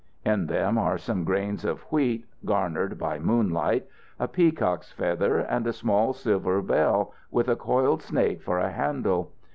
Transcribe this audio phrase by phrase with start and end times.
[0.25, 3.85] In them are some grains of wheat, garnered by moonlight,
[4.19, 9.31] a peacock's feather, and a small silver bell with a coiled snake for a handle.